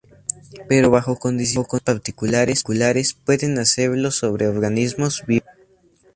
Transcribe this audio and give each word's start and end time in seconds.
Pero 0.67 0.89
bajo 0.89 1.19
condiciones 1.19 1.69
particulares 1.83 2.63
pueden 3.23 3.59
hacerlo 3.59 4.09
sobre 4.09 4.47
organismos 4.47 5.23
vivos. 5.27 5.47